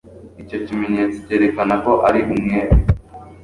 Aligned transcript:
icyo 0.41 0.57
kimenyetso 0.65 1.17
cyerekana 1.27 1.75
ko 1.85 1.91
ari 2.07 2.19
umwere 2.33 2.73